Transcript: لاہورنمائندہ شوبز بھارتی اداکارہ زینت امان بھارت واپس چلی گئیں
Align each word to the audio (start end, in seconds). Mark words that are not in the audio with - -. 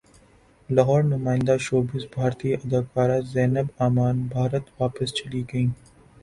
لاہورنمائندہ 0.69 1.55
شوبز 1.65 2.03
بھارتی 2.13 2.53
اداکارہ 2.55 3.19
زینت 3.33 3.67
امان 3.85 4.15
بھارت 4.33 4.65
واپس 4.79 5.13
چلی 5.17 5.41
گئیں 5.53 5.67